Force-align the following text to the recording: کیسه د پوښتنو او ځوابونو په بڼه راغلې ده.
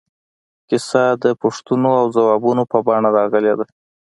کیسه 0.69 1.03
د 1.23 1.25
پوښتنو 1.41 1.91
او 2.01 2.07
ځوابونو 2.15 2.63
په 2.71 2.77
بڼه 2.85 3.09
راغلې 3.17 3.53
ده. 3.59 3.65